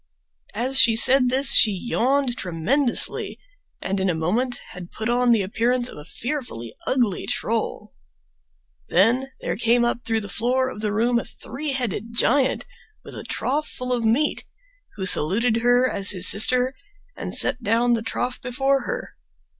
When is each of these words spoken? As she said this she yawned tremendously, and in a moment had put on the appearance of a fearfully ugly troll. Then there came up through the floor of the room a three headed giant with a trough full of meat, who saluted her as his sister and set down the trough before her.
As 0.55 0.79
she 0.79 0.95
said 0.95 1.29
this 1.29 1.53
she 1.53 1.69
yawned 1.71 2.35
tremendously, 2.35 3.37
and 3.83 3.99
in 3.99 4.09
a 4.09 4.15
moment 4.15 4.55
had 4.69 4.89
put 4.89 5.09
on 5.09 5.31
the 5.31 5.43
appearance 5.43 5.89
of 5.89 5.99
a 5.99 6.03
fearfully 6.05 6.73
ugly 6.87 7.27
troll. 7.27 7.93
Then 8.89 9.27
there 9.41 9.55
came 9.55 9.85
up 9.85 10.03
through 10.03 10.21
the 10.21 10.27
floor 10.27 10.71
of 10.71 10.81
the 10.81 10.91
room 10.91 11.19
a 11.19 11.23
three 11.25 11.73
headed 11.73 12.15
giant 12.15 12.65
with 13.03 13.13
a 13.13 13.21
trough 13.23 13.67
full 13.69 13.93
of 13.93 14.03
meat, 14.03 14.43
who 14.95 15.05
saluted 15.05 15.57
her 15.57 15.87
as 15.87 16.09
his 16.09 16.27
sister 16.27 16.73
and 17.15 17.35
set 17.35 17.61
down 17.61 17.93
the 17.93 18.01
trough 18.01 18.41
before 18.41 18.79
her. 18.85 19.15